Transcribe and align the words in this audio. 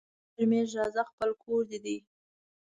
مه 0.03 0.07
شرمېږه 0.37 0.75
راځه 0.79 1.03
خپل 1.09 1.29
کور 1.43 1.61
دي 1.69 1.79
دی 1.85 1.97